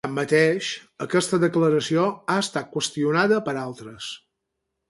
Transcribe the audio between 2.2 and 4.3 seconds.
ha estat qüestionada per altres.